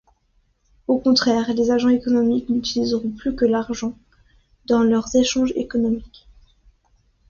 Au 0.87 0.97
contraire, 0.97 1.53
les 1.53 1.69
agents 1.69 1.89
économiques 1.89 2.49
n'utiliseront 2.49 3.11
plus 3.11 3.35
que 3.35 3.45
l'argent 3.45 3.95
dans 4.65 4.81
leurs 4.81 5.15
échanges 5.15 5.53
économiques. 5.55 6.27